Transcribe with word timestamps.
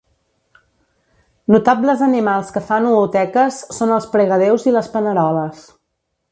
Notables 1.55 2.01
animals 2.07 2.49
que 2.57 2.63
fan 2.71 2.89
ooteques 2.93 3.61
són 3.79 3.95
els 3.99 4.11
pregadéus 4.17 4.69
i 4.73 4.77
les 4.79 4.93
paneroles. 4.97 5.65